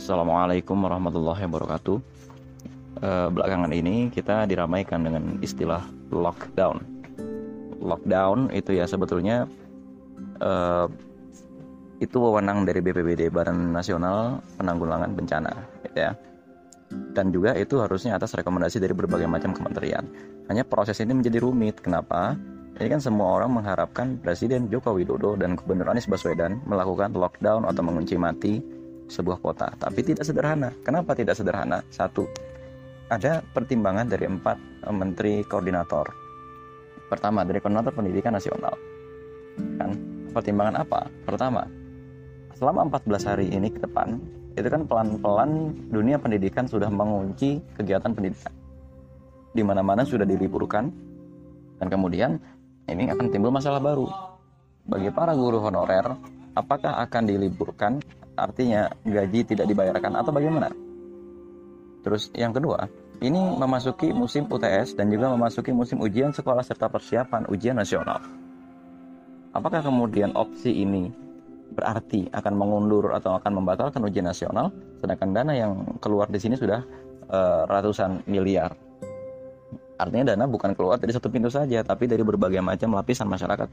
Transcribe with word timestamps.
Assalamualaikum 0.00 0.80
warahmatullahi 0.80 1.44
wabarakatuh. 1.44 1.96
Uh, 3.04 3.28
belakangan 3.36 3.68
ini 3.68 4.08
kita 4.08 4.48
diramaikan 4.48 5.04
dengan 5.04 5.36
istilah 5.44 5.84
lockdown. 6.08 6.80
Lockdown 7.84 8.48
itu 8.48 8.80
ya 8.80 8.88
sebetulnya 8.88 9.44
uh, 10.40 10.88
itu 12.00 12.16
wewenang 12.16 12.64
dari 12.64 12.80
BPBD 12.80 13.28
Badan 13.28 13.76
Nasional 13.76 14.40
Penanggulangan 14.56 15.12
Bencana, 15.12 15.52
gitu 15.84 15.98
ya. 16.00 16.16
Dan 17.12 17.28
juga 17.28 17.52
itu 17.60 17.76
harusnya 17.84 18.16
atas 18.16 18.32
rekomendasi 18.32 18.80
dari 18.80 18.96
berbagai 18.96 19.28
macam 19.28 19.52
kementerian. 19.52 20.08
Hanya 20.48 20.64
proses 20.64 20.96
ini 21.04 21.12
menjadi 21.12 21.44
rumit. 21.44 21.76
Kenapa? 21.84 22.40
Ini 22.80 22.88
kan 22.88 23.04
semua 23.04 23.36
orang 23.36 23.52
mengharapkan 23.52 24.16
Presiden 24.16 24.72
Joko 24.72 24.96
Widodo 24.96 25.36
dan 25.36 25.60
Gubernur 25.60 25.92
Anies 25.92 26.08
Baswedan 26.08 26.64
melakukan 26.64 27.12
lockdown 27.12 27.68
atau 27.68 27.84
mengunci 27.84 28.16
mati 28.16 28.79
sebuah 29.10 29.42
kota. 29.42 29.74
Tapi 29.74 30.00
tidak 30.06 30.24
sederhana. 30.24 30.70
Kenapa 30.86 31.12
tidak 31.18 31.34
sederhana? 31.34 31.82
Satu, 31.90 32.24
ada 33.10 33.42
pertimbangan 33.42 34.06
dari 34.06 34.30
empat 34.30 34.56
eh, 34.86 34.94
menteri 34.94 35.42
koordinator. 35.44 36.06
Pertama, 37.10 37.42
dari 37.42 37.58
koordinator 37.58 37.90
pendidikan 37.90 38.38
nasional. 38.38 38.72
Kan, 39.76 39.90
pertimbangan 40.30 40.86
apa? 40.86 41.10
Pertama, 41.26 41.66
selama 42.54 42.86
14 42.86 43.26
hari 43.26 43.46
ini 43.50 43.66
ke 43.74 43.82
depan, 43.82 44.22
itu 44.54 44.68
kan 44.70 44.86
pelan-pelan 44.86 45.74
dunia 45.90 46.22
pendidikan 46.22 46.70
sudah 46.70 46.86
mengunci 46.86 47.58
kegiatan 47.74 48.14
pendidikan. 48.14 48.54
Di 49.50 49.66
mana-mana 49.66 50.06
sudah 50.06 50.22
diliburkan, 50.22 50.86
dan 51.82 51.86
kemudian 51.90 52.38
ini 52.86 53.10
akan 53.10 53.26
timbul 53.34 53.50
masalah 53.50 53.82
baru. 53.82 54.06
Bagi 54.86 55.10
para 55.10 55.34
guru 55.34 55.58
honorer, 55.58 56.14
apakah 56.54 57.02
akan 57.02 57.22
diliburkan? 57.26 57.98
Artinya 58.40 58.88
gaji 59.04 59.44
tidak 59.44 59.68
dibayarkan 59.68 60.16
atau 60.16 60.32
bagaimana? 60.32 60.72
Terus 62.00 62.32
yang 62.32 62.56
kedua, 62.56 62.88
ini 63.20 63.36
memasuki 63.36 64.08
musim 64.16 64.48
UTS 64.48 64.96
dan 64.96 65.12
juga 65.12 65.28
memasuki 65.28 65.76
musim 65.76 66.00
ujian 66.00 66.32
sekolah 66.32 66.64
serta 66.64 66.88
persiapan 66.88 67.44
ujian 67.52 67.76
nasional. 67.76 68.24
Apakah 69.52 69.84
kemudian 69.84 70.32
opsi 70.32 70.72
ini 70.72 71.12
berarti 71.76 72.32
akan 72.32 72.54
mengundur 72.56 73.12
atau 73.12 73.36
akan 73.36 73.60
membatalkan 73.60 74.00
ujian 74.08 74.24
nasional, 74.24 74.72
sedangkan 75.04 75.36
dana 75.36 75.52
yang 75.52 76.00
keluar 76.00 76.32
di 76.32 76.40
sini 76.40 76.56
sudah 76.56 76.80
uh, 77.28 77.68
ratusan 77.68 78.24
miliar 78.24 78.72
Artinya 80.00 80.32
dana 80.32 80.48
bukan 80.48 80.72
keluar 80.72 80.96
dari 80.96 81.12
satu 81.12 81.28
pintu 81.28 81.52
saja, 81.52 81.84
tapi 81.84 82.08
dari 82.08 82.24
berbagai 82.24 82.64
macam 82.64 82.96
lapisan 82.96 83.28
masyarakat. 83.28 83.68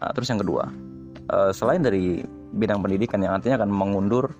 Nah, 0.00 0.10
terus 0.16 0.28
yang 0.32 0.40
kedua, 0.40 0.64
uh, 1.28 1.52
selain 1.52 1.84
dari 1.84 2.24
bidang 2.52 2.84
pendidikan 2.84 3.18
yang 3.20 3.36
artinya 3.40 3.64
akan 3.64 3.70
mengundur, 3.72 4.32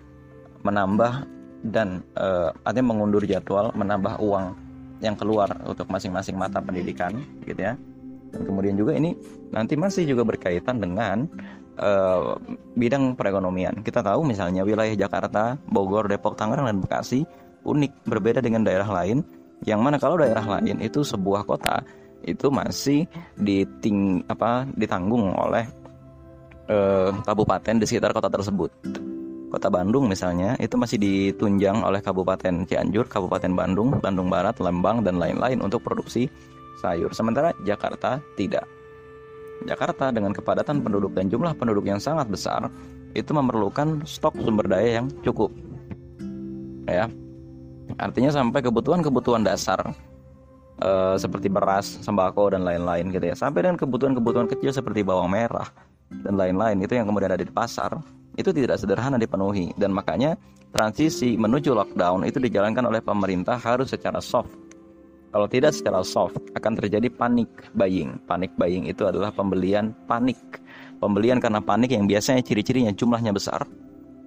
menambah 0.62 1.26
dan 1.66 2.02
uh, 2.18 2.52
artinya 2.66 2.92
mengundur 2.94 3.22
jadwal, 3.24 3.72
menambah 3.72 4.20
uang 4.20 4.54
yang 5.02 5.18
keluar 5.18 5.50
untuk 5.66 5.90
masing-masing 5.90 6.38
mata 6.38 6.62
pendidikan, 6.62 7.16
gitu 7.42 7.58
ya. 7.58 7.74
Dan 8.32 8.40
kemudian 8.48 8.78
juga 8.78 8.96
ini 8.96 9.12
nanti 9.52 9.76
masih 9.76 10.08
juga 10.08 10.24
berkaitan 10.24 10.80
dengan 10.80 11.28
uh, 11.80 12.38
bidang 12.78 13.18
perekonomian. 13.18 13.84
Kita 13.84 14.00
tahu 14.00 14.24
misalnya 14.24 14.64
wilayah 14.64 14.94
Jakarta, 14.96 15.58
Bogor, 15.68 16.08
Depok, 16.08 16.38
Tangerang 16.38 16.70
dan 16.70 16.78
Bekasi 16.80 17.26
unik 17.62 18.08
berbeda 18.08 18.42
dengan 18.42 18.66
daerah 18.66 18.88
lain 18.90 19.22
yang 19.62 19.78
mana 19.78 19.98
kalau 19.98 20.18
daerah 20.18 20.42
lain 20.42 20.82
itu 20.82 21.06
sebuah 21.06 21.46
kota 21.46 21.86
itu 22.26 22.50
masih 22.50 23.06
diting 23.38 24.22
apa 24.30 24.66
ditanggung 24.78 25.34
oleh 25.34 25.66
eh, 26.68 27.10
kabupaten 27.24 27.74
di 27.80 27.86
sekitar 27.88 28.14
kota 28.14 28.28
tersebut. 28.28 28.70
Kota 29.52 29.68
Bandung 29.68 30.08
misalnya 30.08 30.56
itu 30.56 30.80
masih 30.80 30.96
ditunjang 30.96 31.84
oleh 31.84 32.00
Kabupaten 32.00 32.64
Cianjur, 32.64 33.04
Kabupaten 33.04 33.52
Bandung, 33.52 34.00
Bandung 34.00 34.32
Barat, 34.32 34.56
Lembang 34.56 35.04
dan 35.04 35.20
lain-lain 35.20 35.60
untuk 35.60 35.84
produksi 35.84 36.24
sayur. 36.80 37.12
Sementara 37.12 37.52
Jakarta 37.60 38.16
tidak. 38.40 38.64
Jakarta 39.68 40.08
dengan 40.08 40.32
kepadatan 40.32 40.80
penduduk 40.80 41.12
dan 41.12 41.28
jumlah 41.28 41.52
penduduk 41.52 41.84
yang 41.84 42.00
sangat 42.00 42.32
besar 42.32 42.72
itu 43.12 43.28
memerlukan 43.36 44.00
stok 44.08 44.40
sumber 44.40 44.64
daya 44.72 45.04
yang 45.04 45.06
cukup. 45.20 45.52
Ya, 46.88 47.12
Artinya 48.00 48.32
sampai 48.32 48.64
kebutuhan-kebutuhan 48.64 49.44
dasar 49.44 49.92
uh, 50.80 51.16
seperti 51.18 51.52
beras, 51.52 52.00
sembako 52.00 52.56
dan 52.56 52.64
lain-lain 52.64 53.12
gitu 53.12 53.24
ya. 53.32 53.36
Sampai 53.36 53.66
dengan 53.66 53.76
kebutuhan-kebutuhan 53.76 54.48
kecil 54.48 54.72
seperti 54.72 55.04
bawang 55.04 55.28
merah 55.28 55.68
dan 56.20 56.36
lain-lain 56.36 56.76
itu 56.84 56.92
yang 56.92 57.08
kemudian 57.08 57.32
ada 57.32 57.42
di 57.42 57.52
pasar 57.52 57.96
itu 58.36 58.52
tidak 58.52 58.80
sederhana 58.80 59.20
dipenuhi 59.20 59.72
dan 59.76 59.92
makanya 59.92 60.36
transisi 60.72 61.36
menuju 61.36 61.76
lockdown 61.76 62.24
itu 62.24 62.40
dijalankan 62.40 62.88
oleh 62.88 63.04
pemerintah 63.04 63.60
harus 63.60 63.92
secara 63.92 64.18
soft. 64.24 64.52
Kalau 65.32 65.48
tidak 65.48 65.72
secara 65.72 66.04
soft 66.04 66.36
akan 66.52 66.72
terjadi 66.76 67.08
panik 67.08 67.48
buying. 67.72 68.20
Panik 68.28 68.52
buying 68.56 68.84
itu 68.84 69.08
adalah 69.08 69.32
pembelian 69.32 69.96
panik. 70.04 70.36
Pembelian 71.00 71.40
karena 71.40 71.60
panik 71.64 71.92
yang 71.92 72.04
biasanya 72.04 72.44
ciri-cirinya 72.44 72.92
jumlahnya 72.92 73.32
besar 73.32 73.64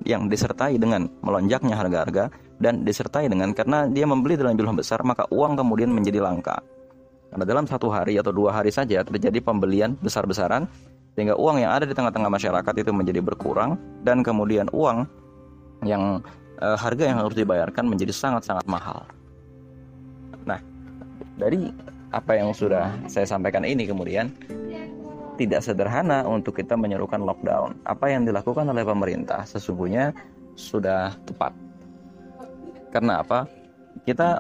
yang 0.03 0.28
disertai 0.28 0.75
dengan 0.81 1.07
melonjaknya 1.22 1.78
harga-harga 1.78 2.34
dan 2.59 2.84
disertai 2.84 3.29
dengan 3.29 3.53
karena 3.53 3.85
dia 3.90 4.06
membeli 4.06 4.35
dalam 4.35 4.57
jumlah 4.57 4.81
besar 4.81 5.02
maka 5.06 5.29
uang 5.29 5.57
kemudian 5.57 5.94
menjadi 5.94 6.25
langka. 6.25 6.62
Karena 7.29 7.46
dalam 7.46 7.66
satu 7.69 7.90
hari 7.90 8.17
atau 8.17 8.34
dua 8.34 8.53
hari 8.53 8.73
saja 8.73 9.06
terjadi 9.06 9.40
pembelian 9.41 9.97
besar-besaran 10.02 10.66
sehingga 11.16 11.40
uang 11.40 11.64
yang 11.64 11.72
ada 11.72 11.88
di 11.88 11.96
tengah-tengah 11.96 12.28
masyarakat 12.28 12.74
itu 12.76 12.92
menjadi 12.92 13.24
berkurang 13.24 13.80
dan 14.03 14.20
kemudian 14.20 14.68
uang 14.76 15.08
yang 15.88 16.20
e, 16.59 16.68
harga 16.76 17.03
yang 17.08 17.24
harus 17.24 17.36
dibayarkan 17.40 17.88
menjadi 17.88 18.12
sangat-sangat 18.12 18.68
mahal. 18.68 19.08
Nah, 20.44 20.59
dari 21.40 21.72
apa 22.12 22.36
yang 22.36 22.52
sudah 22.52 22.92
saya 23.08 23.24
sampaikan 23.24 23.64
ini 23.64 23.88
kemudian 23.88 24.31
tidak 25.36 25.64
sederhana 25.64 26.24
untuk 26.24 26.56
kita 26.56 26.76
menyerukan 26.80 27.20
lockdown. 27.24 27.76
Apa 27.88 28.12
yang 28.12 28.24
dilakukan 28.24 28.68
oleh 28.72 28.88
pemerintah 28.88 29.44
sesungguhnya 29.44 30.16
sudah 30.56 31.12
tepat. 31.28 31.52
Karena 32.92 33.20
apa? 33.20 33.44
Kita 34.08 34.40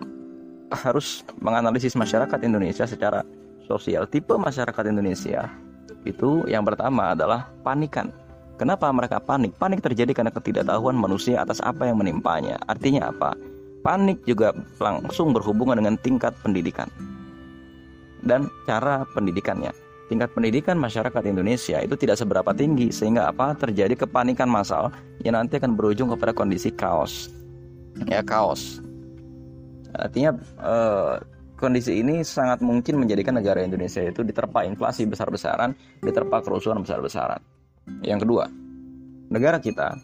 harus 0.71 1.23
menganalisis 1.43 1.95
masyarakat 1.99 2.39
Indonesia 2.47 2.87
secara 2.87 3.27
sosial. 3.67 4.07
Tipe 4.07 4.39
masyarakat 4.39 4.83
Indonesia 4.87 5.51
itu 6.05 6.45
yang 6.47 6.63
pertama 6.63 7.17
adalah 7.17 7.49
panikan. 7.65 8.13
Kenapa 8.55 8.87
mereka 8.93 9.19
panik? 9.19 9.51
Panik 9.59 9.83
terjadi 9.83 10.15
karena 10.15 10.31
ketidaktahuan 10.31 10.95
manusia 10.95 11.43
atas 11.43 11.59
apa 11.59 11.91
yang 11.91 11.99
menimpanya. 11.99 12.55
Artinya 12.71 13.11
apa? 13.11 13.35
Panik 13.83 14.23
juga 14.23 14.55
langsung 14.79 15.35
berhubungan 15.35 15.75
dengan 15.75 15.99
tingkat 15.99 16.31
pendidikan 16.39 16.87
dan 18.25 18.49
cara 18.65 19.05
pendidikannya 19.13 19.71
tingkat 20.09 20.29
pendidikan 20.33 20.77
masyarakat 20.77 21.23
Indonesia 21.25 21.81
itu 21.81 21.95
tidak 21.97 22.17
seberapa 22.17 22.51
tinggi 22.53 22.93
sehingga 22.93 23.29
apa 23.29 23.57
terjadi 23.57 24.05
kepanikan 24.05 24.49
massal 24.49 24.93
yang 25.25 25.37
nanti 25.37 25.57
akan 25.57 25.77
berujung 25.77 26.13
kepada 26.13 26.33
kondisi 26.33 26.69
kaos 26.73 27.29
ya 28.09 28.21
kaos 28.25 28.81
artinya 29.95 30.35
eh, 30.61 31.13
kondisi 31.55 32.03
ini 32.03 32.21
sangat 32.21 32.59
mungkin 32.61 33.01
menjadikan 33.01 33.35
negara 33.35 33.63
Indonesia 33.63 34.03
itu 34.03 34.21
diterpa 34.21 34.67
inflasi 34.67 35.07
besar-besaran 35.07 35.75
diterpa 36.03 36.43
kerusuhan 36.43 36.83
besar-besaran 36.83 37.39
yang 38.03 38.19
kedua 38.19 38.47
negara 39.31 39.57
kita 39.59 39.95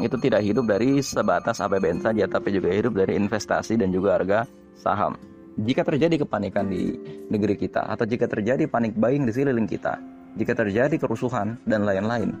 itu 0.00 0.16
tidak 0.18 0.42
hidup 0.42 0.66
dari 0.66 0.98
sebatas 1.04 1.62
APBN 1.62 2.02
saja 2.02 2.24
tapi 2.26 2.56
juga 2.56 2.72
hidup 2.72 2.96
dari 2.96 3.14
investasi 3.14 3.78
dan 3.78 3.92
juga 3.94 4.18
harga 4.18 4.40
saham 4.74 5.14
jika 5.60 5.84
terjadi 5.84 6.24
kepanikan 6.24 6.64
di 6.64 6.96
negeri 7.28 7.60
kita 7.60 7.84
atau 7.84 8.08
jika 8.08 8.24
terjadi 8.24 8.64
panik 8.64 8.96
buying 8.96 9.28
di 9.28 9.32
sekeliling 9.36 9.68
kita, 9.68 10.00
jika 10.40 10.56
terjadi 10.56 10.96
kerusuhan 10.96 11.60
dan 11.68 11.84
lain-lain, 11.84 12.32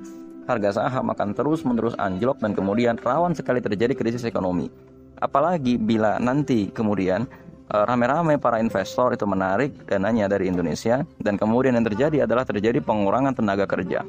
harga 0.48 0.80
saham 0.80 1.12
akan 1.12 1.36
terus-menerus 1.36 1.92
anjlok 2.00 2.40
dan 2.40 2.56
kemudian 2.56 2.96
rawan 2.96 3.36
sekali 3.36 3.60
terjadi 3.60 3.92
krisis 3.92 4.24
ekonomi. 4.24 4.72
Apalagi 5.20 5.76
bila 5.76 6.16
nanti 6.16 6.72
kemudian 6.72 7.28
rame-rame 7.72 8.36
para 8.36 8.60
investor 8.60 9.16
itu 9.16 9.24
menarik 9.24 9.88
dananya 9.88 10.28
dari 10.28 10.52
Indonesia 10.52 11.00
dan 11.16 11.40
kemudian 11.40 11.72
yang 11.72 11.88
terjadi 11.88 12.28
adalah 12.28 12.44
terjadi 12.44 12.84
pengurangan 12.84 13.32
tenaga 13.32 13.64
kerja. 13.64 14.04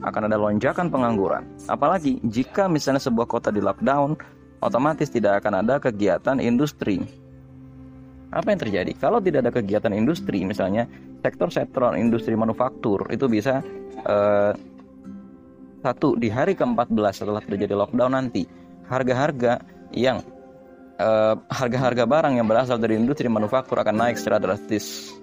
Akan 0.00 0.24
ada 0.24 0.40
lonjakan 0.40 0.88
pengangguran. 0.88 1.44
Apalagi 1.68 2.16
jika 2.24 2.66
misalnya 2.72 3.04
sebuah 3.04 3.28
kota 3.28 3.52
di 3.52 3.60
lockdown, 3.60 4.16
otomatis 4.64 5.12
tidak 5.12 5.44
akan 5.44 5.60
ada 5.60 5.76
kegiatan 5.76 6.40
industri 6.40 7.04
apa 8.28 8.52
yang 8.52 8.60
terjadi? 8.60 8.92
Kalau 9.00 9.24
tidak 9.24 9.48
ada 9.48 9.52
kegiatan 9.56 9.92
industri, 9.96 10.44
misalnya 10.44 10.84
sektor-sektor 11.24 11.96
industri 11.96 12.36
manufaktur 12.36 13.08
itu 13.08 13.24
bisa 13.24 13.64
uh, 14.04 14.52
satu 15.80 16.18
di 16.20 16.28
hari 16.28 16.52
ke-14 16.52 17.24
setelah 17.24 17.40
terjadi 17.40 17.72
lockdown 17.72 18.12
nanti 18.12 18.44
harga-harga 18.92 19.64
yang 19.96 20.20
eh, 20.98 21.34
harga-harga 21.38 22.04
barang 22.04 22.34
yang 22.36 22.46
berasal 22.50 22.76
dari 22.76 22.98
industri 22.98 23.30
manufaktur 23.30 23.78
akan 23.78 23.94
naik 23.94 24.18
secara 24.18 24.42
drastis. 24.42 25.14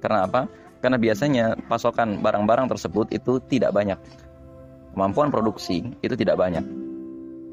Karena 0.00 0.24
apa? 0.24 0.48
Karena 0.80 0.96
biasanya 1.00 1.56
pasokan 1.68 2.20
barang-barang 2.20 2.72
tersebut 2.72 3.12
itu 3.12 3.40
tidak 3.48 3.72
banyak. 3.72 3.96
Kemampuan 4.92 5.28
produksi 5.28 5.84
itu 6.00 6.14
tidak 6.16 6.40
banyak. 6.40 6.64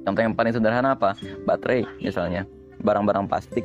Contoh 0.04 0.22
yang 0.24 0.36
paling 0.36 0.52
sederhana 0.56 0.96
apa? 0.96 1.16
Baterai 1.48 1.88
misalnya, 2.04 2.44
barang-barang 2.84 3.28
plastik 3.28 3.64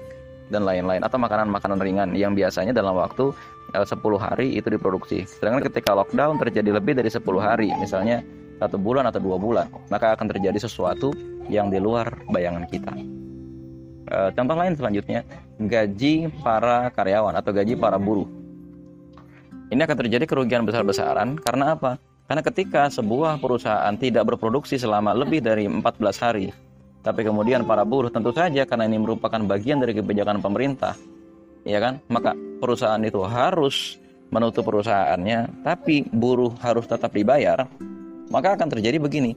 dan 0.48 0.64
lain-lain 0.64 1.02
atau 1.04 1.19
makanan-makanan 1.20 1.78
ringan 1.78 2.08
yang 2.14 2.32
biasanya 2.32 2.72
dalam 2.72 2.96
waktu 2.96 3.34
10 3.74 3.84
eh, 3.84 4.19
hari 4.19 4.46
itu 4.56 4.70
diproduksi. 4.72 5.28
Sedangkan 5.28 5.66
ketika 5.69 5.92
lockdown 5.92 6.40
terjadi 6.40 6.81
lebih 6.81 6.96
dari 6.96 7.10
10 7.10 7.20
hari, 7.42 7.69
misalnya 7.76 8.24
satu 8.58 8.74
bulan 8.74 9.06
atau 9.06 9.22
dua 9.22 9.38
bulan, 9.38 9.70
maka 9.86 10.19
akan 10.19 10.26
terjadi 10.34 10.58
sesuatu 10.58 11.14
yang 11.46 11.70
di 11.70 11.78
luar 11.78 12.10
bayangan 12.26 12.66
kita. 12.66 12.90
E, 14.08 14.19
contoh 14.32 14.56
lain 14.56 14.72
selanjutnya, 14.72 15.20
gaji 15.60 16.32
para 16.40 16.88
karyawan 16.96 17.37
atau 17.37 17.52
gaji 17.52 17.76
para 17.76 18.00
buruh. 18.00 18.26
Ini 19.69 19.84
akan 19.84 19.96
terjadi 20.00 20.25
kerugian 20.25 20.64
besar-besaran 20.64 21.37
karena 21.44 21.76
apa? 21.76 22.00
Karena 22.25 22.40
ketika 22.44 22.88
sebuah 22.88 23.40
perusahaan 23.40 23.93
tidak 23.96 24.25
berproduksi 24.28 24.81
selama 24.81 25.12
lebih 25.12 25.44
dari 25.44 25.69
14 25.69 26.25
hari, 26.25 26.52
tapi 27.05 27.25
kemudian 27.25 27.64
para 27.64 27.84
buruh 27.88 28.12
tentu 28.12 28.32
saja 28.37 28.69
karena 28.69 28.84
ini 28.84 29.00
merupakan 29.00 29.40
bagian 29.44 29.81
dari 29.81 29.96
kebijakan 29.96 30.40
pemerintah, 30.44 30.93
ya 31.64 31.81
kan? 31.81 32.00
Maka 32.12 32.37
perusahaan 32.60 33.00
itu 33.00 33.25
harus 33.25 33.96
menutup 34.28 34.64
perusahaannya, 34.69 35.64
tapi 35.64 36.05
buruh 36.12 36.52
harus 36.60 36.84
tetap 36.84 37.12
dibayar. 37.16 37.64
Maka 38.28 38.60
akan 38.60 38.69
terjadi 38.69 39.00
begini. 39.00 39.32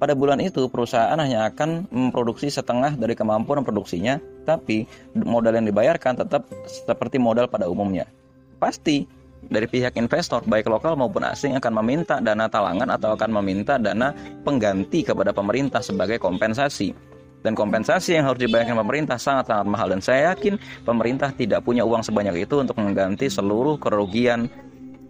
Pada 0.00 0.16
bulan 0.16 0.40
itu 0.40 0.64
perusahaan 0.72 1.16
hanya 1.20 1.52
akan 1.52 1.84
memproduksi 1.92 2.48
setengah 2.48 2.96
dari 2.96 3.12
kemampuan 3.12 3.60
produksinya, 3.60 4.16
tapi 4.48 4.88
modal 5.12 5.60
yang 5.60 5.68
dibayarkan 5.68 6.24
tetap 6.24 6.48
seperti 6.64 7.20
modal 7.20 7.52
pada 7.52 7.68
umumnya. 7.68 8.08
Pasti 8.56 9.04
dari 9.44 9.64
pihak 9.68 9.96
investor 9.96 10.44
baik 10.44 10.68
lokal 10.68 10.96
maupun 10.96 11.24
asing 11.24 11.56
akan 11.56 11.80
meminta 11.80 12.20
dana 12.20 12.48
talangan 12.48 12.88
atau 12.92 13.16
akan 13.16 13.40
meminta 13.40 13.80
dana 13.80 14.12
pengganti 14.44 15.04
kepada 15.04 15.32
pemerintah 15.32 15.80
sebagai 15.80 16.20
kompensasi. 16.20 16.92
Dan 17.40 17.56
kompensasi 17.56 18.20
yang 18.20 18.28
harus 18.28 18.40
dibayarkan 18.40 18.76
pemerintah 18.76 19.16
sangat-sangat 19.16 19.64
mahal 19.64 19.88
dan 19.96 20.04
saya 20.04 20.36
yakin 20.36 20.60
pemerintah 20.84 21.32
tidak 21.32 21.64
punya 21.64 21.88
uang 21.88 22.04
sebanyak 22.04 22.44
itu 22.44 22.60
untuk 22.60 22.76
mengganti 22.76 23.32
seluruh 23.32 23.80
kerugian 23.80 24.44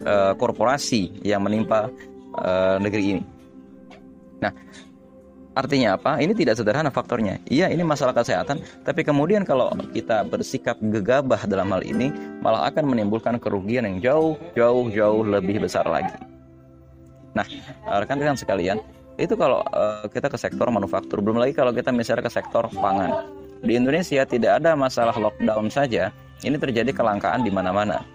uh, 0.06 0.38
korporasi 0.38 1.26
yang 1.26 1.42
menimpa 1.42 1.90
uh, 2.38 2.78
negeri 2.78 3.18
ini. 3.18 3.39
Nah, 4.40 4.52
Artinya 5.50 5.98
apa? 5.98 6.22
Ini 6.22 6.30
tidak 6.30 6.62
sederhana 6.62 6.94
faktornya. 6.94 7.42
Iya, 7.50 7.74
ini 7.74 7.82
masalah 7.82 8.14
kesehatan, 8.14 8.62
tapi 8.86 9.02
kemudian 9.02 9.42
kalau 9.42 9.74
kita 9.90 10.22
bersikap 10.22 10.78
gegabah 10.78 11.42
dalam 11.50 11.74
hal 11.74 11.82
ini, 11.82 12.14
malah 12.38 12.70
akan 12.70 12.86
menimbulkan 12.86 13.34
kerugian 13.42 13.82
yang 13.82 13.98
jauh, 13.98 14.38
jauh, 14.54 14.86
jauh 14.94 15.26
lebih 15.26 15.58
besar 15.58 15.82
lagi. 15.90 16.14
Nah, 17.34 17.42
rekan-rekan 17.82 18.38
sekalian, 18.38 18.78
itu 19.18 19.34
kalau 19.34 19.58
uh, 19.74 20.06
kita 20.06 20.30
ke 20.30 20.38
sektor 20.38 20.70
manufaktur, 20.70 21.18
belum 21.18 21.42
lagi 21.42 21.50
kalau 21.50 21.74
kita 21.74 21.90
misalnya 21.90 22.30
ke 22.30 22.32
sektor 22.32 22.70
pangan. 22.70 23.26
Di 23.60 23.74
Indonesia 23.74 24.22
tidak 24.22 24.62
ada 24.62 24.78
masalah 24.78 25.12
lockdown 25.18 25.66
saja, 25.66 26.14
ini 26.46 26.62
terjadi 26.62 26.94
kelangkaan 26.94 27.42
di 27.42 27.50
mana-mana. 27.50 28.06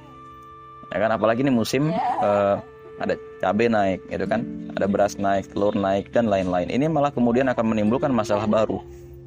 Ya 0.87 1.03
kan, 1.03 1.11
apalagi 1.11 1.43
ini 1.43 1.51
musim 1.51 1.91
uh, 2.23 2.63
ada 2.99 3.19
cabai 3.43 3.67
naik 3.67 3.99
gitu 4.07 4.25
kan? 4.27 4.45
Ada 4.79 4.85
beras 4.87 5.19
naik 5.19 5.51
telur 5.51 5.75
naik 5.75 6.11
dan 6.15 6.31
lain-lain. 6.31 6.71
Ini 6.71 6.87
malah 6.87 7.11
kemudian 7.11 7.47
akan 7.51 7.75
menimbulkan 7.75 8.11
masalah 8.11 8.47
baru. 8.47 8.79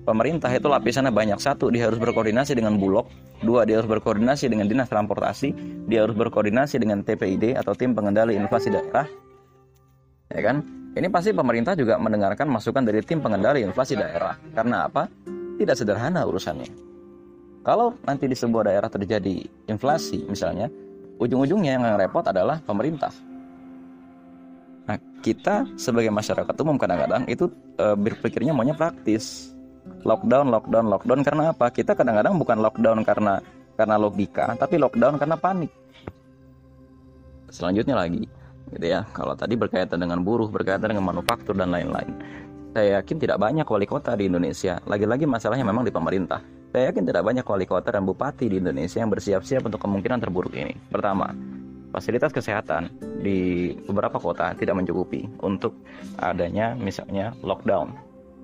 Pemerintah 0.09 0.49
itu 0.49 0.65
lapisannya 0.73 1.13
banyak. 1.13 1.37
Satu 1.37 1.69
dia 1.69 1.85
harus 1.85 2.01
berkoordinasi 2.01 2.57
dengan 2.57 2.81
bulog. 2.81 3.13
Dua 3.45 3.69
dia 3.69 3.77
harus 3.77 3.89
berkoordinasi 3.93 4.49
dengan 4.49 4.65
dinas 4.65 4.89
transportasi. 4.89 5.53
Dia 5.85 6.09
harus 6.09 6.17
berkoordinasi 6.17 6.81
dengan 6.81 7.05
TPID 7.05 7.61
atau 7.61 7.77
tim 7.77 7.93
pengendali 7.93 8.33
inflasi 8.33 8.73
daerah. 8.73 9.05
Ya 10.33 10.41
kan? 10.41 10.65
Ini 10.97 11.13
pasti 11.13 11.37
pemerintah 11.37 11.77
juga 11.77 12.01
mendengarkan 12.01 12.49
masukan 12.49 12.89
dari 12.89 13.05
tim 13.05 13.21
pengendali 13.21 13.61
inflasi 13.69 14.01
daerah. 14.01 14.41
Karena 14.57 14.89
apa? 14.89 15.13
Tidak 15.61 15.77
sederhana 15.77 16.25
urusannya. 16.25 16.89
Kalau 17.61 17.93
nanti 18.09 18.25
di 18.25 18.33
sebuah 18.33 18.73
daerah 18.73 18.89
terjadi 18.89 19.45
inflasi 19.69 20.25
misalnya 20.25 20.73
ujung-ujungnya 21.21 21.77
yang 21.77 21.85
repot 22.01 22.25
adalah 22.25 22.65
pemerintah 22.65 23.13
kita 25.21 25.67
sebagai 25.75 26.11
masyarakat 26.15 26.55
umum 26.63 26.79
kadang-kadang 26.79 27.27
itu 27.27 27.51
e, 27.77 27.87
berpikirnya 27.99 28.55
maunya 28.55 28.75
praktis. 28.75 29.53
Lockdown, 30.05 30.53
lockdown, 30.53 30.87
lockdown 30.93 31.21
karena 31.25 31.57
apa? 31.57 31.73
Kita 31.73 31.97
kadang-kadang 31.97 32.37
bukan 32.37 32.61
lockdown 32.61 33.01
karena 33.09 33.41
karena 33.79 33.97
logika, 33.97 34.53
tapi 34.59 34.77
lockdown 34.77 35.17
karena 35.17 35.37
panik. 35.39 35.73
Selanjutnya 37.49 37.97
lagi, 37.97 38.29
gitu 38.75 38.87
ya. 38.87 39.07
Kalau 39.17 39.33
tadi 39.33 39.57
berkaitan 39.57 40.03
dengan 40.03 40.21
buruh, 40.21 40.51
berkaitan 40.53 40.93
dengan 40.93 41.09
manufaktur 41.09 41.57
dan 41.57 41.73
lain-lain. 41.73 42.13
Saya 42.77 43.01
yakin 43.01 43.17
tidak 43.17 43.41
banyak 43.41 43.65
wali 43.65 43.87
kota 43.89 44.13
di 44.13 44.29
Indonesia. 44.29 44.77
Lagi-lagi 44.85 45.25
masalahnya 45.25 45.65
memang 45.65 45.89
di 45.89 45.93
pemerintah. 45.95 46.45
Saya 46.69 46.93
yakin 46.93 47.09
tidak 47.09 47.25
banyak 47.25 47.47
wali 47.49 47.65
kota 47.65 47.89
dan 47.89 48.05
bupati 48.05 48.45
di 48.53 48.61
Indonesia 48.61 49.01
yang 49.01 49.09
bersiap-siap 49.09 49.65
untuk 49.73 49.81
kemungkinan 49.81 50.21
terburuk 50.21 50.53
ini. 50.53 50.77
Pertama, 50.93 51.33
fasilitas 51.93 52.33
kesehatan 52.33 52.93
di 53.21 53.73
beberapa 53.89 54.21
kota 54.21 54.53
tidak 54.57 54.79
mencukupi 54.79 55.27
untuk 55.41 55.75
adanya 56.21 56.77
misalnya 56.77 57.33
lockdown. 57.43 57.93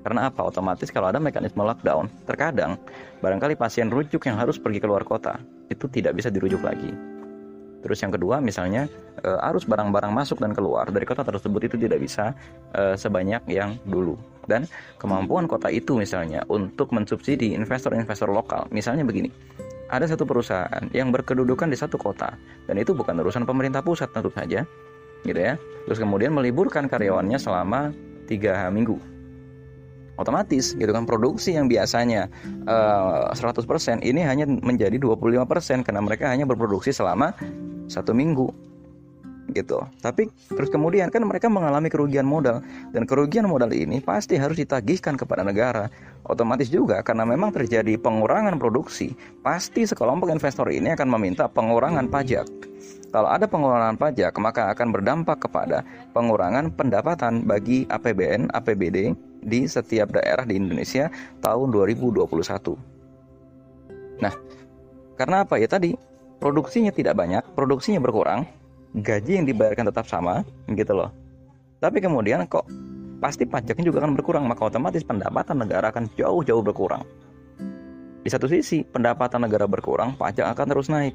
Karena 0.04 0.28
apa? 0.28 0.44
Otomatis 0.44 0.92
kalau 0.92 1.08
ada 1.08 1.16
mekanisme 1.16 1.64
lockdown, 1.64 2.12
terkadang 2.28 2.76
barangkali 3.24 3.56
pasien 3.56 3.88
rujuk 3.88 4.28
yang 4.28 4.36
harus 4.36 4.60
pergi 4.60 4.84
keluar 4.84 5.00
kota 5.00 5.40
itu 5.72 5.88
tidak 5.88 6.20
bisa 6.20 6.28
dirujuk 6.28 6.60
lagi. 6.60 6.92
Terus 7.84 8.00
yang 8.00 8.12
kedua 8.16 8.40
misalnya 8.40 8.88
e, 9.20 9.28
arus 9.52 9.68
barang-barang 9.68 10.08
masuk 10.08 10.40
dan 10.40 10.56
keluar 10.56 10.88
dari 10.88 11.04
kota 11.04 11.20
tersebut 11.20 11.68
itu 11.68 11.76
tidak 11.76 12.00
bisa 12.00 12.32
e, 12.72 12.96
sebanyak 12.96 13.44
yang 13.48 13.76
dulu. 13.84 14.16
Dan 14.48 14.64
kemampuan 14.96 15.44
kota 15.44 15.68
itu 15.68 15.96
misalnya 15.96 16.44
untuk 16.48 16.92
mensubsidi 16.96 17.52
investor-investor 17.52 18.32
lokal. 18.32 18.64
Misalnya 18.72 19.04
begini, 19.04 19.28
ada 19.88 20.04
satu 20.08 20.24
perusahaan 20.24 20.84
yang 20.92 21.12
berkedudukan 21.12 21.68
di 21.68 21.76
satu 21.76 22.00
kota 22.00 22.36
dan 22.68 22.76
itu 22.80 22.96
bukan 22.96 23.20
urusan 23.20 23.44
pemerintah 23.44 23.84
pusat 23.84 24.10
tentu 24.12 24.32
saja 24.32 24.64
gitu 25.24 25.40
ya. 25.40 25.56
Terus 25.88 25.98
kemudian 26.00 26.32
meliburkan 26.32 26.88
karyawannya 26.88 27.40
selama 27.40 27.92
tiga 28.28 28.68
minggu. 28.68 28.96
Otomatis 30.14 30.78
gitu 30.78 30.94
kan 30.94 31.10
produksi 31.10 31.58
yang 31.58 31.66
biasanya 31.66 32.30
uh, 32.70 33.34
eh, 33.34 33.50
100% 33.50 34.06
ini 34.06 34.22
hanya 34.22 34.46
menjadi 34.46 34.94
25% 34.94 35.82
karena 35.82 35.98
mereka 35.98 36.30
hanya 36.30 36.46
berproduksi 36.46 36.94
selama 36.94 37.34
satu 37.90 38.14
minggu 38.14 38.46
gitu. 39.54 39.80
Tapi 40.02 40.28
terus 40.50 40.68
kemudian 40.68 41.08
kan 41.08 41.22
mereka 41.22 41.46
mengalami 41.46 41.86
kerugian 41.88 42.26
modal 42.26 42.60
dan 42.90 43.06
kerugian 43.06 43.46
modal 43.46 43.70
ini 43.70 44.02
pasti 44.02 44.34
harus 44.34 44.58
ditagihkan 44.58 45.14
kepada 45.14 45.46
negara. 45.46 45.88
Otomatis 46.26 46.68
juga 46.68 47.00
karena 47.06 47.22
memang 47.22 47.54
terjadi 47.54 47.96
pengurangan 48.00 48.58
produksi, 48.58 49.14
pasti 49.44 49.86
sekelompok 49.86 50.32
investor 50.32 50.66
ini 50.72 50.90
akan 50.92 51.08
meminta 51.14 51.46
pengurangan 51.46 52.10
pajak. 52.10 52.48
Kalau 53.14 53.30
ada 53.30 53.46
pengurangan 53.46 53.94
pajak, 53.94 54.34
maka 54.42 54.74
akan 54.74 54.90
berdampak 54.90 55.46
kepada 55.46 55.86
pengurangan 56.10 56.74
pendapatan 56.74 57.46
bagi 57.46 57.86
APBN, 57.86 58.50
APBD 58.50 59.14
di 59.38 59.70
setiap 59.70 60.10
daerah 60.18 60.42
di 60.42 60.58
Indonesia 60.58 61.06
tahun 61.38 61.70
2021. 61.70 62.74
Nah, 64.18 64.34
karena 65.14 65.46
apa 65.46 65.62
ya 65.62 65.70
tadi? 65.70 65.94
Produksinya 66.42 66.90
tidak 66.90 67.14
banyak, 67.14 67.54
produksinya 67.54 68.02
berkurang, 68.02 68.44
gaji 68.94 69.42
yang 69.42 69.46
dibayarkan 69.46 69.90
tetap 69.90 70.06
sama 70.06 70.46
gitu 70.70 70.94
loh. 70.94 71.10
Tapi 71.82 71.98
kemudian 71.98 72.46
kok 72.46 72.64
pasti 73.18 73.48
pajaknya 73.48 73.90
juga 73.90 74.04
akan 74.04 74.14
berkurang 74.14 74.44
maka 74.46 74.68
otomatis 74.68 75.02
pendapatan 75.02 75.58
negara 75.58 75.90
akan 75.90 76.06
jauh-jauh 76.14 76.62
berkurang. 76.62 77.02
Di 78.24 78.32
satu 78.32 78.48
sisi 78.48 78.86
pendapatan 78.86 79.44
negara 79.44 79.68
berkurang 79.68 80.16
pajak 80.16 80.54
akan 80.54 80.66
terus 80.70 80.88
naik. 80.88 81.12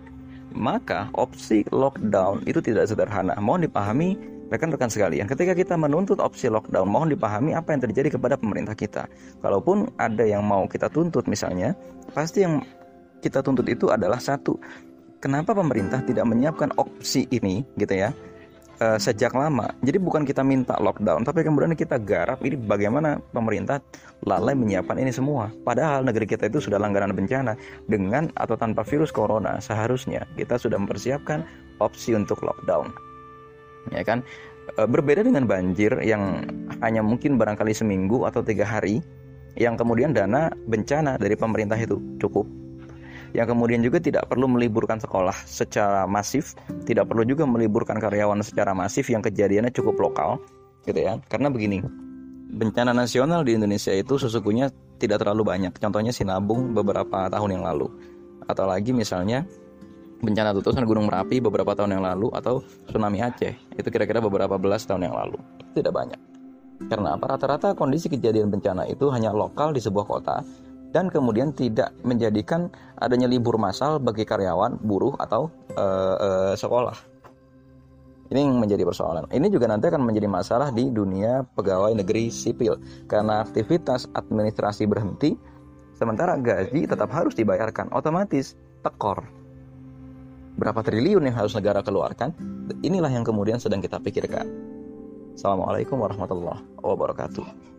Maka 0.50 1.14
opsi 1.14 1.62
lockdown 1.70 2.42
itu 2.50 2.58
tidak 2.58 2.90
sederhana. 2.90 3.38
Mohon 3.38 3.70
dipahami 3.70 4.18
rekan-rekan 4.50 4.90
sekalian 4.90 5.30
ketika 5.30 5.54
kita 5.54 5.78
menuntut 5.78 6.18
opsi 6.18 6.50
lockdown 6.50 6.90
mohon 6.90 7.14
dipahami 7.14 7.54
apa 7.54 7.70
yang 7.74 7.86
terjadi 7.86 8.18
kepada 8.18 8.36
pemerintah 8.36 8.74
kita. 8.74 9.06
Kalaupun 9.46 9.94
ada 10.02 10.26
yang 10.26 10.42
mau 10.42 10.66
kita 10.66 10.90
tuntut 10.90 11.30
misalnya 11.30 11.78
pasti 12.18 12.44
yang 12.44 12.66
kita 13.22 13.46
tuntut 13.46 13.70
itu 13.70 13.94
adalah 13.94 14.18
satu 14.18 14.58
kenapa 15.20 15.52
pemerintah 15.52 16.00
tidak 16.04 16.26
menyiapkan 16.28 16.72
opsi 16.80 17.28
ini 17.32 17.64
gitu 17.76 17.96
ya 17.96 18.10
uh, 18.80 18.98
sejak 18.98 19.36
lama. 19.36 19.70
Jadi 19.84 19.98
bukan 20.00 20.24
kita 20.24 20.42
minta 20.42 20.76
lockdown, 20.80 21.28
tapi 21.28 21.44
kemudian 21.44 21.76
kita 21.76 22.00
garap 22.00 22.42
ini 22.44 22.56
bagaimana 22.56 23.20
pemerintah 23.32 23.84
lalai 24.26 24.56
menyiapkan 24.56 24.98
ini 24.98 25.12
semua. 25.12 25.52
Padahal 25.64 26.08
negeri 26.08 26.26
kita 26.26 26.48
itu 26.48 26.64
sudah 26.64 26.80
langganan 26.80 27.14
bencana 27.14 27.54
dengan 27.86 28.32
atau 28.36 28.56
tanpa 28.56 28.82
virus 28.88 29.12
corona. 29.12 29.60
Seharusnya 29.60 30.26
kita 30.40 30.56
sudah 30.58 30.80
mempersiapkan 30.80 31.44
opsi 31.84 32.16
untuk 32.16 32.42
lockdown. 32.42 32.92
Ya 33.94 34.04
kan? 34.04 34.24
Uh, 34.80 34.88
berbeda 34.88 35.26
dengan 35.26 35.46
banjir 35.50 35.92
yang 36.02 36.46
hanya 36.80 37.04
mungkin 37.04 37.36
barangkali 37.36 37.74
seminggu 37.76 38.24
atau 38.30 38.46
tiga 38.46 38.64
hari, 38.64 39.02
yang 39.58 39.76
kemudian 39.76 40.14
dana 40.14 40.54
bencana 40.70 41.18
dari 41.18 41.34
pemerintah 41.34 41.76
itu 41.76 41.98
cukup 42.22 42.59
yang 43.34 43.46
kemudian 43.46 43.86
juga 43.86 44.02
tidak 44.02 44.26
perlu 44.30 44.50
meliburkan 44.50 44.98
sekolah 44.98 45.36
secara 45.46 46.10
masif, 46.10 46.58
tidak 46.86 47.10
perlu 47.10 47.26
juga 47.26 47.46
meliburkan 47.46 48.02
karyawan 48.02 48.42
secara 48.42 48.74
masif 48.74 49.06
yang 49.10 49.22
kejadiannya 49.22 49.70
cukup 49.74 49.98
lokal, 50.02 50.42
gitu 50.86 51.00
ya. 51.00 51.22
Karena 51.30 51.54
begini, 51.54 51.84
bencana 52.50 52.92
nasional 52.92 53.46
di 53.46 53.54
Indonesia 53.54 53.94
itu 53.94 54.18
sesungguhnya 54.18 54.74
tidak 54.98 55.22
terlalu 55.22 55.46
banyak. 55.46 55.74
Contohnya 55.78 56.10
Sinabung 56.10 56.74
beberapa 56.74 57.30
tahun 57.30 57.60
yang 57.60 57.64
lalu. 57.64 57.88
Atau 58.50 58.66
lagi 58.66 58.90
misalnya 58.90 59.46
bencana 60.20 60.52
letusan 60.52 60.84
Gunung 60.84 61.08
Merapi 61.08 61.40
beberapa 61.40 61.72
tahun 61.78 61.96
yang 61.96 62.04
lalu 62.04 62.28
atau 62.36 62.60
tsunami 62.90 63.24
Aceh 63.24 63.56
itu 63.78 63.88
kira-kira 63.88 64.20
beberapa 64.20 64.58
belas 64.60 64.84
tahun 64.84 65.08
yang 65.08 65.16
lalu. 65.16 65.38
Tidak 65.78 65.94
banyak. 65.94 66.20
Karena 66.90 67.16
apa? 67.16 67.36
Rata-rata 67.36 67.76
kondisi 67.76 68.08
kejadian 68.08 68.50
bencana 68.50 68.88
itu 68.88 69.12
hanya 69.12 69.36
lokal 69.36 69.76
di 69.76 69.84
sebuah 69.84 70.06
kota 70.08 70.42
dan 70.90 71.08
kemudian 71.10 71.54
tidak 71.54 71.94
menjadikan 72.02 72.74
adanya 72.98 73.30
libur 73.30 73.62
massal 73.62 74.02
bagi 74.02 74.26
karyawan, 74.26 74.82
buruh 74.82 75.14
atau 75.22 75.54
uh, 75.78 76.18
uh, 76.18 76.54
sekolah. 76.58 76.98
Ini 78.30 78.46
yang 78.46 78.62
menjadi 78.62 78.86
persoalan. 78.86 79.26
Ini 79.34 79.50
juga 79.50 79.66
nanti 79.66 79.90
akan 79.90 80.06
menjadi 80.06 80.30
masalah 80.30 80.70
di 80.70 80.94
dunia 80.94 81.42
pegawai 81.58 81.98
negeri 81.98 82.30
sipil 82.30 82.78
karena 83.10 83.42
aktivitas 83.42 84.06
administrasi 84.14 84.86
berhenti 84.86 85.34
sementara 85.98 86.38
gaji 86.38 86.86
tetap 86.86 87.10
harus 87.10 87.34
dibayarkan 87.34 87.90
otomatis 87.90 88.54
tekor. 88.86 89.26
Berapa 90.62 90.86
triliun 90.86 91.26
yang 91.26 91.38
harus 91.42 91.58
negara 91.58 91.82
keluarkan? 91.82 92.30
Inilah 92.86 93.10
yang 93.10 93.26
kemudian 93.26 93.58
sedang 93.58 93.82
kita 93.82 93.98
pikirkan. 93.98 94.46
Assalamualaikum 95.34 95.98
warahmatullahi 95.98 96.62
wabarakatuh. 96.86 97.79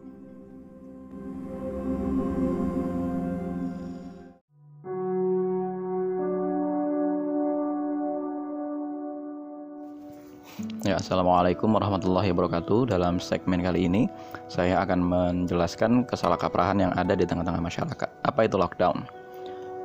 Ya, 10.90 10.98
Assalamualaikum 10.98 11.70
warahmatullahi 11.70 12.34
wabarakatuh. 12.34 12.90
Dalam 12.90 13.22
segmen 13.22 13.62
kali 13.62 13.86
ini, 13.86 14.10
saya 14.50 14.82
akan 14.82 14.98
menjelaskan 14.98 16.02
kesalahkaprahan 16.02 16.82
yang 16.82 16.90
ada 16.98 17.14
di 17.14 17.22
tengah-tengah 17.22 17.62
masyarakat. 17.62 18.10
Apa 18.26 18.50
itu 18.50 18.58
lockdown? 18.58 19.06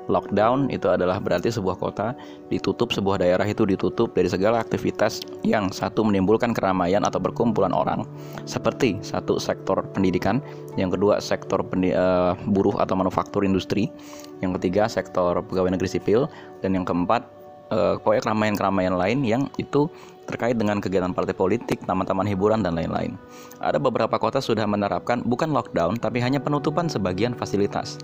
Lockdown 0.10 0.74
itu 0.74 0.90
adalah 0.90 1.22
berarti 1.22 1.54
sebuah 1.54 1.78
kota 1.78 2.18
ditutup, 2.50 2.90
sebuah 2.90 3.22
daerah 3.22 3.46
itu 3.46 3.70
ditutup 3.70 4.18
dari 4.18 4.26
segala 4.26 4.58
aktivitas 4.58 5.22
yang 5.46 5.70
satu 5.70 6.02
menimbulkan 6.02 6.58
keramaian 6.58 7.06
atau 7.06 7.22
perkumpulan 7.22 7.70
orang, 7.70 8.10
seperti 8.50 8.98
satu 9.06 9.38
sektor 9.38 9.86
pendidikan, 9.94 10.42
yang 10.74 10.90
kedua 10.90 11.22
sektor 11.22 11.62
pendi 11.62 11.94
uh, 11.94 12.34
buruh 12.50 12.82
atau 12.82 12.98
manufaktur 12.98 13.46
industri, 13.46 13.94
yang 14.42 14.58
ketiga 14.58 14.90
sektor 14.90 15.38
pegawai 15.38 15.70
negeri 15.70 16.02
sipil, 16.02 16.26
dan 16.66 16.74
yang 16.74 16.82
keempat 16.82 17.45
uh, 17.70 17.98
pokoknya 18.02 18.22
keramaian-keramaian 18.26 18.96
lain 18.98 19.20
yang 19.26 19.44
itu 19.56 19.88
terkait 20.26 20.58
dengan 20.58 20.82
kegiatan 20.82 21.14
partai 21.14 21.38
politik, 21.38 21.86
taman-taman 21.86 22.26
hiburan, 22.26 22.66
dan 22.66 22.74
lain-lain. 22.74 23.14
Ada 23.62 23.78
beberapa 23.78 24.18
kota 24.18 24.42
sudah 24.42 24.66
menerapkan 24.66 25.22
bukan 25.22 25.54
lockdown, 25.54 26.02
tapi 26.02 26.18
hanya 26.18 26.42
penutupan 26.42 26.90
sebagian 26.90 27.38
fasilitas. 27.38 28.02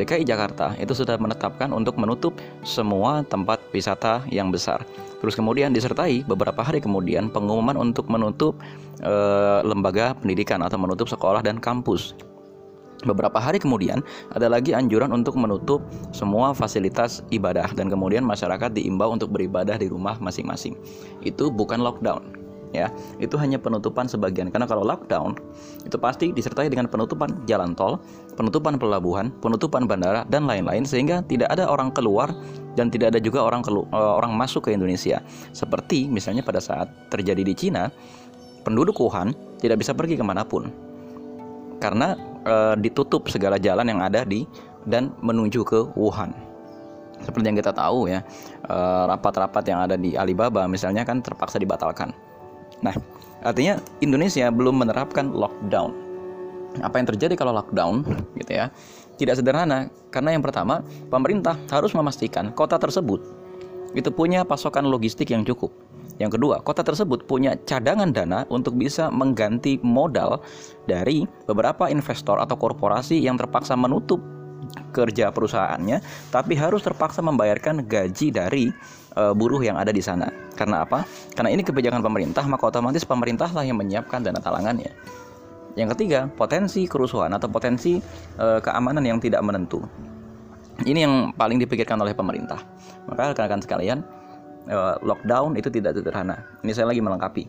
DKI 0.00 0.24
Jakarta 0.24 0.72
itu 0.80 0.96
sudah 0.96 1.20
menetapkan 1.20 1.68
untuk 1.76 2.00
menutup 2.00 2.32
semua 2.64 3.20
tempat 3.28 3.60
wisata 3.76 4.24
yang 4.32 4.48
besar. 4.48 4.80
Terus 5.20 5.36
kemudian 5.36 5.76
disertai 5.76 6.24
beberapa 6.24 6.64
hari 6.64 6.80
kemudian 6.80 7.28
pengumuman 7.28 7.76
untuk 7.76 8.08
menutup 8.08 8.56
e, 9.04 9.14
lembaga 9.60 10.16
pendidikan 10.16 10.64
atau 10.64 10.80
menutup 10.80 11.04
sekolah 11.04 11.44
dan 11.44 11.60
kampus. 11.60 12.16
Beberapa 13.04 13.40
hari 13.40 13.56
kemudian 13.56 14.04
ada 14.36 14.50
lagi 14.50 14.76
anjuran 14.76 15.10
untuk 15.12 15.36
menutup 15.40 15.80
semua 16.12 16.52
fasilitas 16.52 17.24
ibadah 17.32 17.72
dan 17.72 17.88
kemudian 17.88 18.20
masyarakat 18.26 18.76
diimbau 18.76 19.12
untuk 19.12 19.32
beribadah 19.32 19.80
di 19.80 19.88
rumah 19.88 20.20
masing-masing. 20.20 20.76
Itu 21.24 21.48
bukan 21.48 21.80
lockdown 21.80 22.40
ya 22.70 22.86
itu 23.18 23.34
hanya 23.34 23.58
penutupan 23.58 24.06
sebagian 24.06 24.50
karena 24.50 24.66
kalau 24.66 24.86
lockdown 24.86 25.34
itu 25.82 25.96
pasti 25.98 26.30
disertai 26.30 26.70
dengan 26.70 26.86
penutupan 26.86 27.42
jalan 27.46 27.74
tol, 27.74 27.98
penutupan 28.38 28.78
pelabuhan, 28.78 29.34
penutupan 29.42 29.90
bandara 29.90 30.22
dan 30.30 30.46
lain-lain 30.46 30.86
sehingga 30.86 31.22
tidak 31.26 31.50
ada 31.50 31.66
orang 31.66 31.90
keluar 31.90 32.30
dan 32.78 32.86
tidak 32.88 33.14
ada 33.16 33.20
juga 33.20 33.42
orang 33.42 33.66
eh, 33.66 33.82
orang 33.94 34.32
masuk 34.38 34.70
ke 34.70 34.74
Indonesia. 34.74 35.18
Seperti 35.50 36.06
misalnya 36.06 36.46
pada 36.46 36.62
saat 36.62 36.90
terjadi 37.10 37.42
di 37.42 37.54
Cina, 37.58 37.90
penduduk 38.62 39.02
Wuhan 39.02 39.34
tidak 39.58 39.82
bisa 39.82 39.92
pergi 39.92 40.14
ke 40.14 40.24
mana 40.24 40.46
pun 40.46 40.70
karena 41.80 42.14
e, 42.44 42.54
ditutup 42.80 43.28
segala 43.28 43.56
jalan 43.60 43.86
yang 43.88 44.00
ada 44.00 44.24
di 44.24 44.44
dan 44.88 45.12
menuju 45.20 45.60
ke 45.66 45.80
Wuhan. 45.96 46.50
Seperti 47.20 47.52
yang 47.52 47.58
kita 47.58 47.72
tahu 47.76 48.08
ya, 48.08 48.24
eh, 48.64 49.02
rapat-rapat 49.04 49.64
yang 49.68 49.84
ada 49.84 49.96
di 50.00 50.16
Alibaba 50.16 50.64
misalnya 50.64 51.04
kan 51.04 51.20
terpaksa 51.20 51.60
dibatalkan. 51.60 52.16
Nah, 52.80 52.96
artinya 53.44 53.76
Indonesia 54.00 54.48
belum 54.48 54.80
menerapkan 54.80 55.28
lockdown. 55.28 55.92
Apa 56.80 57.02
yang 57.02 57.06
terjadi 57.12 57.34
kalau 57.36 57.52
lockdown 57.52 58.08
gitu 58.40 58.52
ya? 58.56 58.72
Tidak 59.20 59.36
sederhana 59.36 59.92
karena 60.08 60.32
yang 60.32 60.40
pertama, 60.40 60.80
pemerintah 61.12 61.60
harus 61.68 61.92
memastikan 61.92 62.56
kota 62.56 62.80
tersebut 62.80 63.20
itu 63.94 64.10
punya 64.14 64.46
pasokan 64.46 64.86
logistik 64.86 65.30
yang 65.34 65.42
cukup 65.42 65.72
yang 66.20 66.28
kedua, 66.28 66.60
kota 66.60 66.84
tersebut 66.84 67.24
punya 67.24 67.56
cadangan 67.64 68.12
dana 68.12 68.44
untuk 68.52 68.76
bisa 68.76 69.08
mengganti 69.08 69.80
modal 69.80 70.44
dari 70.84 71.24
beberapa 71.48 71.88
investor 71.88 72.36
atau 72.36 72.60
korporasi 72.60 73.16
yang 73.24 73.40
terpaksa 73.40 73.72
menutup 73.72 74.20
kerja 74.92 75.32
perusahaannya, 75.32 76.04
tapi 76.28 76.60
harus 76.60 76.84
terpaksa 76.84 77.24
membayarkan 77.24 77.88
gaji 77.88 78.28
dari 78.28 78.68
e, 79.16 79.22
buruh 79.32 79.64
yang 79.64 79.80
ada 79.80 79.96
di 79.96 80.04
sana. 80.04 80.28
Karena 80.60 80.84
apa? 80.84 81.08
Karena 81.32 81.56
ini 81.56 81.64
kebijakan 81.64 82.04
pemerintah, 82.04 82.44
maka 82.44 82.68
otomatis 82.68 83.00
pemerintahlah 83.08 83.64
yang 83.64 83.80
menyiapkan 83.80 84.20
dana 84.20 84.44
talangannya. 84.44 84.92
Yang 85.80 85.96
ketiga, 85.96 86.28
potensi 86.36 86.84
kerusuhan 86.84 87.32
atau 87.32 87.48
potensi 87.48 87.96
e, 88.36 88.46
keamanan 88.60 89.08
yang 89.08 89.16
tidak 89.16 89.40
menentu. 89.40 89.80
Ini 90.84 91.04
yang 91.04 91.14
paling 91.36 91.60
dipikirkan 91.60 92.00
oleh 92.00 92.16
pemerintah. 92.16 92.60
Maka 93.04 93.36
rekan-rekan 93.36 93.60
sekalian, 93.60 94.00
uh, 94.68 94.96
lockdown 95.04 95.56
itu 95.56 95.68
tidak 95.68 95.96
sederhana. 95.96 96.40
Ini 96.64 96.72
saya 96.72 96.88
lagi 96.88 97.04
melengkapi 97.04 97.44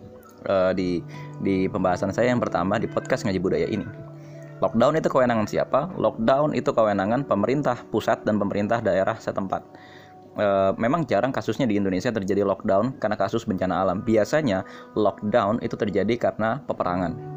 uh, 0.52 0.72
di 0.76 1.00
di 1.40 1.72
pembahasan 1.72 2.12
saya 2.12 2.32
yang 2.32 2.44
pertama 2.44 2.76
di 2.76 2.92
podcast 2.92 3.24
ngaji 3.24 3.40
budaya 3.40 3.68
ini. 3.72 4.12
Lockdown 4.62 4.94
itu 4.94 5.10
kewenangan 5.10 5.50
siapa? 5.50 5.90
Lockdown 5.98 6.54
itu 6.54 6.70
kewenangan 6.70 7.26
pemerintah 7.26 7.82
pusat 7.90 8.22
dan 8.22 8.38
pemerintah 8.38 8.78
daerah 8.78 9.18
setempat. 9.18 9.66
E, 10.38 10.48
memang 10.78 11.02
jarang 11.10 11.34
kasusnya 11.34 11.66
di 11.66 11.82
Indonesia 11.82 12.14
terjadi 12.14 12.46
lockdown 12.46 13.02
karena 13.02 13.18
kasus 13.18 13.42
bencana 13.50 13.82
alam. 13.82 14.06
Biasanya 14.06 14.62
lockdown 14.94 15.66
itu 15.66 15.74
terjadi 15.74 16.14
karena 16.14 16.62
peperangan. 16.70 17.31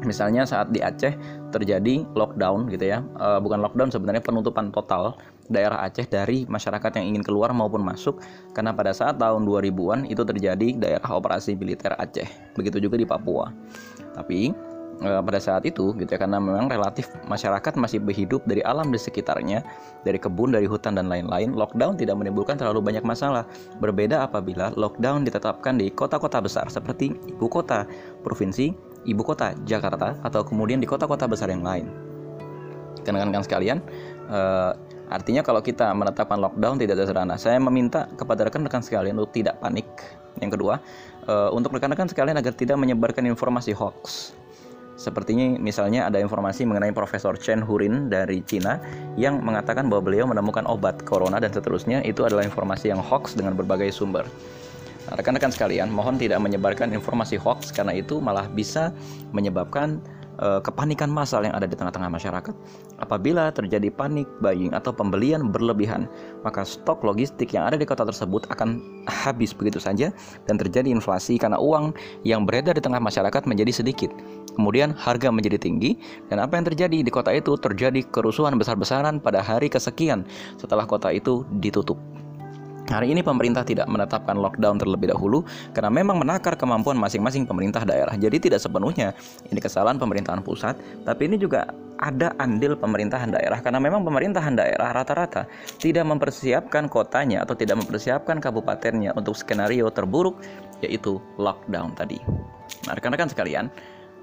Misalnya 0.00 0.48
saat 0.48 0.72
di 0.72 0.80
Aceh 0.80 1.12
terjadi 1.52 2.08
lockdown 2.16 2.72
gitu 2.72 2.88
ya, 2.88 3.04
e, 3.20 3.26
bukan 3.44 3.60
lockdown 3.60 3.92
sebenarnya 3.92 4.24
penutupan 4.24 4.72
total 4.72 5.18
daerah 5.52 5.84
Aceh 5.84 6.08
dari 6.08 6.48
masyarakat 6.48 6.96
yang 6.96 7.16
ingin 7.16 7.22
keluar 7.26 7.52
maupun 7.52 7.84
masuk 7.84 8.22
karena 8.56 8.72
pada 8.72 8.96
saat 8.96 9.20
tahun 9.20 9.44
2000-an 9.44 10.08
itu 10.08 10.22
terjadi 10.24 10.68
daerah 10.80 11.10
operasi 11.12 11.52
militer 11.52 11.92
Aceh. 12.00 12.56
Begitu 12.56 12.80
juga 12.80 12.96
di 12.96 13.04
Papua. 13.04 13.52
Tapi 14.16 14.56
e, 15.04 15.10
pada 15.20 15.40
saat 15.40 15.68
itu 15.68 15.92
gitu 15.96 16.08
ya 16.08 16.18
karena 16.20 16.40
memang 16.40 16.72
relatif 16.72 17.12
masyarakat 17.28 17.76
masih 17.76 18.00
berhidup 18.00 18.40
dari 18.48 18.64
alam 18.64 18.88
di 18.88 18.96
sekitarnya, 18.96 19.60
dari 20.04 20.16
kebun, 20.16 20.56
dari 20.56 20.64
hutan 20.64 20.96
dan 20.96 21.12
lain-lain, 21.12 21.52
lockdown 21.52 22.00
tidak 22.00 22.16
menimbulkan 22.16 22.56
terlalu 22.56 22.80
banyak 22.80 23.04
masalah. 23.04 23.44
Berbeda 23.84 24.24
apabila 24.24 24.72
lockdown 24.80 25.28
ditetapkan 25.28 25.76
di 25.76 25.92
kota-kota 25.92 26.40
besar 26.40 26.72
seperti 26.72 27.12
ibu 27.28 27.46
kota 27.52 27.84
provinsi, 28.24 28.89
ibu 29.04 29.22
kota 29.24 29.56
Jakarta 29.64 30.18
atau 30.20 30.44
kemudian 30.44 30.80
di 30.80 30.88
kota-kota 30.88 31.28
besar 31.28 31.48
yang 31.52 31.64
lain. 31.64 31.88
Rekan-rekan 33.00 33.44
sekalian, 33.44 33.78
uh, 34.28 34.76
Artinya 35.10 35.42
kalau 35.42 35.58
kita 35.58 35.90
menetapkan 35.90 36.38
lockdown 36.38 36.78
tidak 36.78 36.94
sederhana. 37.02 37.34
Saya 37.34 37.58
meminta 37.58 38.06
kepada 38.14 38.46
rekan-rekan 38.46 38.78
sekalian 38.78 39.18
untuk 39.18 39.34
tidak 39.34 39.58
panik. 39.58 39.90
Yang 40.38 40.54
kedua, 40.54 40.78
uh, 41.26 41.50
untuk 41.50 41.74
rekan-rekan 41.74 42.06
sekalian 42.06 42.38
agar 42.38 42.54
tidak 42.54 42.78
menyebarkan 42.78 43.26
informasi 43.26 43.74
hoax. 43.74 44.30
Sepertinya 44.94 45.58
misalnya 45.58 46.06
ada 46.06 46.22
informasi 46.22 46.62
mengenai 46.62 46.94
Profesor 46.94 47.34
Chen 47.34 47.58
Hurin 47.58 48.06
dari 48.06 48.44
Cina 48.46 48.78
yang 49.18 49.42
mengatakan 49.42 49.90
bahwa 49.90 50.06
beliau 50.06 50.30
menemukan 50.30 50.62
obat 50.70 51.02
corona 51.02 51.42
dan 51.42 51.50
seterusnya 51.50 52.06
itu 52.06 52.22
adalah 52.22 52.46
informasi 52.46 52.94
yang 52.94 53.02
hoax 53.02 53.34
dengan 53.34 53.58
berbagai 53.58 53.90
sumber. 53.90 54.28
Rekan-rekan 55.10 55.50
sekalian, 55.50 55.90
mohon 55.90 56.14
tidak 56.14 56.38
menyebarkan 56.38 56.94
informasi 56.94 57.34
hoax 57.34 57.74
karena 57.74 57.98
itu 57.98 58.22
malah 58.22 58.46
bisa 58.46 58.94
menyebabkan 59.34 59.98
uh, 60.38 60.58
kepanikan 60.62 61.10
massal 61.10 61.42
yang 61.42 61.54
ada 61.54 61.66
di 61.66 61.74
tengah-tengah 61.74 62.06
masyarakat. 62.06 62.54
Apabila 63.02 63.50
terjadi 63.50 63.90
panik 63.90 64.26
buying 64.38 64.70
atau 64.70 64.94
pembelian 64.94 65.50
berlebihan, 65.52 66.06
maka 66.46 66.62
stok 66.62 67.02
logistik 67.02 67.50
yang 67.50 67.66
ada 67.66 67.74
di 67.74 67.82
kota 67.82 68.06
tersebut 68.06 68.48
akan 68.54 68.80
habis 69.06 69.50
begitu 69.50 69.82
saja 69.82 70.14
dan 70.48 70.54
terjadi 70.56 70.88
inflasi 70.88 71.36
karena 71.36 71.58
uang 71.58 71.90
yang 72.22 72.46
beredar 72.46 72.78
di 72.78 72.82
tengah 72.82 73.02
masyarakat 73.02 73.44
menjadi 73.50 73.82
sedikit. 73.82 74.10
Kemudian 74.54 74.92
harga 74.94 75.30
menjadi 75.30 75.56
tinggi 75.56 75.96
dan 76.28 76.42
apa 76.42 76.58
yang 76.58 76.66
terjadi 76.66 76.98
di 77.02 77.10
kota 77.12 77.30
itu 77.32 77.54
terjadi 77.56 78.02
kerusuhan 78.10 78.56
besar-besaran 78.58 79.22
pada 79.22 79.40
hari 79.40 79.70
kesekian 79.70 80.26
setelah 80.58 80.84
kota 80.84 81.08
itu 81.14 81.46
ditutup. 81.62 81.96
Hari 82.90 83.14
ini 83.14 83.22
pemerintah 83.22 83.62
tidak 83.62 83.86
menetapkan 83.86 84.34
lockdown 84.34 84.82
terlebih 84.82 85.14
dahulu 85.14 85.46
karena 85.70 85.94
memang 85.94 86.18
menakar 86.18 86.58
kemampuan 86.58 86.98
masing-masing 86.98 87.46
pemerintah 87.46 87.86
daerah. 87.86 88.18
Jadi 88.18 88.50
tidak 88.50 88.58
sepenuhnya 88.58 89.14
ini 89.46 89.62
kesalahan 89.62 89.94
pemerintahan 89.94 90.42
pusat, 90.42 90.74
tapi 91.06 91.30
ini 91.30 91.38
juga 91.38 91.70
ada 92.02 92.34
andil 92.42 92.74
pemerintahan 92.74 93.30
daerah 93.30 93.62
karena 93.62 93.78
memang 93.78 94.02
pemerintahan 94.02 94.58
daerah 94.58 94.90
rata-rata 94.90 95.46
tidak 95.78 96.02
mempersiapkan 96.02 96.90
kotanya 96.90 97.46
atau 97.46 97.54
tidak 97.54 97.78
mempersiapkan 97.78 98.42
kabupatennya 98.42 99.14
untuk 99.14 99.38
skenario 99.38 99.86
terburuk 99.94 100.42
yaitu 100.82 101.22
lockdown 101.38 101.94
tadi. 101.94 102.18
Nah, 102.90 102.98
rekan-rekan 102.98 103.30
sekalian, 103.30 103.70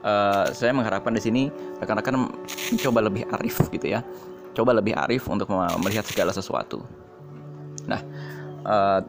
uh, 0.03 0.51
saya 0.51 0.75
mengharapkan 0.75 1.15
di 1.15 1.23
sini 1.23 1.41
rekan-rekan 1.79 2.35
coba 2.83 2.99
lebih 2.99 3.23
arif 3.39 3.63
gitu 3.71 3.95
ya. 3.95 4.03
Coba 4.51 4.75
lebih 4.75 4.91
arif 4.97 5.23
untuk 5.31 5.47
melihat 5.79 6.03
segala 6.03 6.35
sesuatu. 6.35 6.83
Nah, 7.87 8.03
uh, 8.67 9.01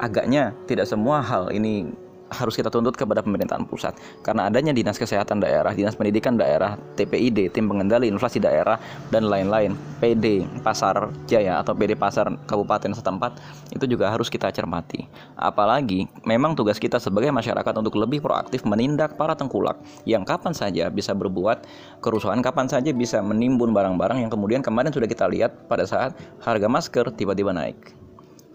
agaknya 0.00 0.56
tidak 0.66 0.88
semua 0.88 1.20
hal 1.20 1.52
ini 1.52 1.92
harus 2.28 2.54
kita 2.54 2.68
tuntut 2.68 2.92
kepada 2.92 3.24
pemerintahan 3.24 3.64
pusat 3.64 3.96
karena 4.20 4.52
adanya 4.52 4.76
dinas 4.76 5.00
kesehatan 5.00 5.40
daerah, 5.40 5.72
dinas 5.72 5.96
pendidikan 5.96 6.36
daerah, 6.36 6.76
TPID, 6.96 7.52
tim 7.56 7.66
pengendali 7.68 8.08
inflasi 8.08 8.36
daerah 8.36 8.76
dan 9.08 9.26
lain-lain, 9.26 9.72
PD 10.00 10.44
Pasar 10.60 11.08
Jaya 11.24 11.60
atau 11.64 11.72
PD 11.72 11.96
Pasar 11.96 12.28
Kabupaten 12.44 12.92
setempat 12.92 13.40
itu 13.72 13.84
juga 13.88 14.12
harus 14.12 14.28
kita 14.28 14.52
cermati. 14.52 15.08
Apalagi 15.40 16.04
memang 16.28 16.52
tugas 16.52 16.76
kita 16.76 17.00
sebagai 17.00 17.32
masyarakat 17.32 17.74
untuk 17.80 17.96
lebih 17.96 18.20
proaktif 18.20 18.64
menindak 18.68 19.16
para 19.16 19.32
tengkulak 19.32 19.80
yang 20.04 20.22
kapan 20.28 20.52
saja 20.52 20.92
bisa 20.92 21.16
berbuat 21.16 21.64
kerusuhan, 22.04 22.44
kapan 22.44 22.68
saja 22.68 22.92
bisa 22.92 23.24
menimbun 23.24 23.72
barang-barang 23.72 24.20
yang 24.20 24.30
kemudian 24.30 24.60
kemarin 24.60 24.92
sudah 24.92 25.08
kita 25.08 25.24
lihat 25.32 25.64
pada 25.66 25.88
saat 25.88 26.12
harga 26.44 26.68
masker 26.68 27.08
tiba-tiba 27.16 27.56
naik. 27.56 28.07